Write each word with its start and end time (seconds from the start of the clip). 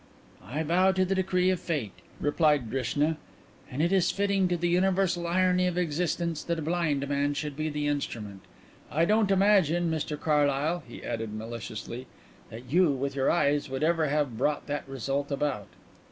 "I 0.43 0.63
bow 0.63 0.91
to 0.93 1.05
the 1.05 1.13
decree 1.13 1.51
of 1.51 1.59
fate," 1.59 1.91
replied 2.19 2.71
Drishna. 2.71 3.17
"And 3.69 3.83
it 3.83 3.93
is 3.93 4.09
fitting 4.09 4.47
to 4.47 4.57
the 4.57 4.67
universal 4.67 5.27
irony 5.27 5.67
of 5.67 5.77
existence 5.77 6.43
that 6.45 6.57
a 6.57 6.63
blind 6.63 7.07
man 7.07 7.35
should 7.35 7.55
be 7.55 7.69
the 7.69 7.85
instrument. 7.87 8.41
I 8.89 9.05
don't 9.05 9.29
imagine, 9.29 9.91
Mr 9.91 10.19
Carlyle," 10.19 10.81
he 10.87 11.03
added 11.03 11.35
maliciously, 11.35 12.07
"that 12.49 12.71
you, 12.73 12.89
with 12.89 13.15
your 13.15 13.29
eyes, 13.29 13.69
would 13.69 13.83
ever 13.83 14.07
have 14.07 14.39
brought 14.39 14.65
that 14.65 14.89
result 14.89 15.29
about." 15.31 15.67